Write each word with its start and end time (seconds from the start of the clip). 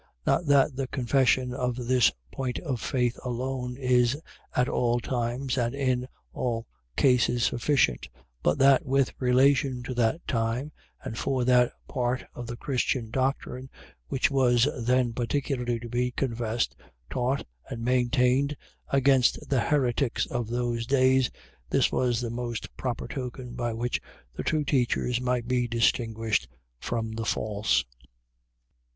.Not 0.25 0.47
that 0.47 0.75
the 0.75 0.87
confession 0.87 1.53
of 1.53 1.75
this 1.75 2.11
point 2.31 2.57
of 2.57 2.81
faith 2.81 3.19
alone, 3.23 3.77
is, 3.77 4.17
at 4.55 4.67
all 4.67 4.99
times, 4.99 5.59
and 5.59 5.75
in 5.75 6.07
all 6.33 6.65
cases, 6.95 7.43
sufficient; 7.43 8.09
but 8.41 8.57
that 8.57 8.83
with 8.83 9.13
relation 9.19 9.83
to 9.83 9.93
that 9.93 10.25
time, 10.27 10.71
and 11.03 11.19
for 11.19 11.45
that 11.45 11.71
part 11.87 12.25
of 12.33 12.47
the 12.47 12.57
Christian 12.57 13.11
doctrine, 13.11 13.69
which 14.07 14.31
was 14.31 14.67
then 14.75 15.13
particularly 15.13 15.79
to 15.79 15.87
be 15.87 16.09
confessed, 16.09 16.75
taught, 17.11 17.45
and 17.69 17.85
maintained 17.85 18.57
against 18.89 19.49
the 19.49 19.59
heretics 19.59 20.25
of 20.25 20.47
those 20.47 20.87
days, 20.87 21.29
this 21.69 21.91
was 21.91 22.19
the 22.19 22.31
most 22.31 22.75
proper 22.75 23.07
token, 23.07 23.53
by 23.53 23.71
which 23.71 24.01
the 24.33 24.41
true 24.41 24.63
teachers 24.63 25.21
might 25.21 25.47
be 25.47 25.67
distinguished 25.67 26.47
form 26.79 27.11
the 27.11 27.23
false. 27.23 27.85